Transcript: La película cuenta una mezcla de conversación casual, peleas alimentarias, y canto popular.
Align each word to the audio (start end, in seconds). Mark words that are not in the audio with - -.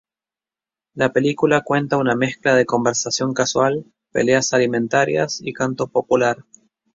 La 0.95 1.13
película 1.13 1.61
cuenta 1.61 1.97
una 1.97 2.15
mezcla 2.15 2.55
de 2.55 2.65
conversación 2.65 3.35
casual, 3.35 3.85
peleas 4.11 4.51
alimentarias, 4.51 5.39
y 5.43 5.53
canto 5.53 5.85
popular. 5.89 6.43